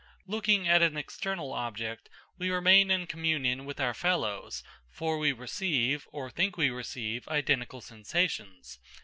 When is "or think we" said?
6.11-6.71